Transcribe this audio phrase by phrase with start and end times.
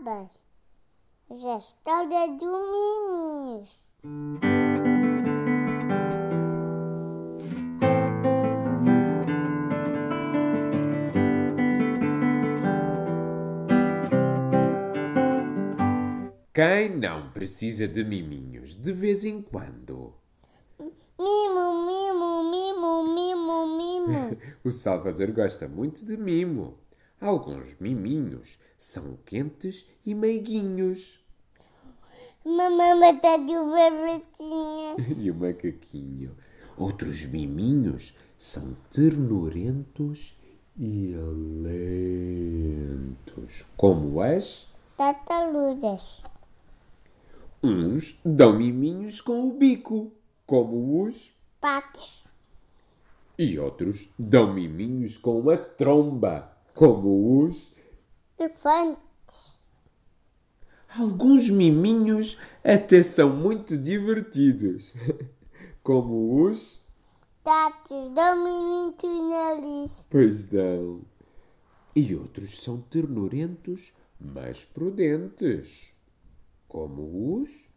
[0.00, 0.28] sabem?
[1.28, 3.80] Hoje é a história dos miminhos.
[16.52, 20.14] Quem não precisa de miminhos de vez em quando?
[20.78, 24.36] Mimo, mimo, mimo, mimo, mimo.
[24.64, 26.78] O Salvador gosta muito de mimo.
[27.20, 31.20] Alguns miminhos são quentes e meiguinhos.
[32.42, 34.96] Mamãe está de uma bebetinha.
[35.22, 36.34] E o macaquinho.
[36.78, 40.40] Outros miminhos são ternurentos
[40.78, 41.14] e
[43.18, 44.68] lentos, como as.
[44.96, 46.22] Tartarugas.
[47.62, 50.10] Uns dão miminhos com o bico,
[50.46, 51.30] como os.
[51.60, 52.24] Patos.
[53.38, 57.72] E outros dão miminhos com a tromba, como os.
[58.38, 59.58] Elefantes.
[60.88, 64.94] Alguns miminhos até são muito divertidos,
[65.82, 66.80] como os.
[67.44, 68.10] Tatos.
[68.12, 70.06] Dão-me muito nariz.
[70.10, 71.02] Pois dão.
[71.94, 75.92] E outros são ternurentos, mas prudentes,
[76.66, 77.70] como os.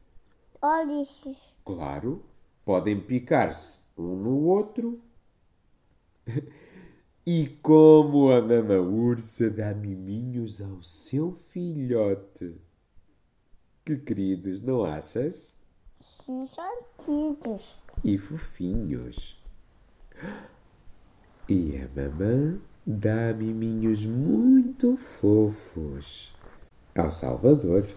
[0.61, 1.55] Olhos.
[1.66, 2.23] Claro,
[2.66, 5.00] podem picar-se um no outro.
[7.25, 12.53] E como a mama ursa dá miminhos ao seu filhote.
[13.85, 15.57] Que queridos, não achas?
[16.01, 17.77] Sim, sentidos.
[18.03, 19.41] E fofinhos.
[21.47, 26.33] E a mamã dá miminhos muito fofos
[26.97, 27.88] ao Salvador.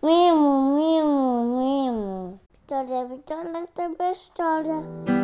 [0.00, 2.40] Mimo, mimo, mimo.
[2.60, 5.17] História, história, história, história.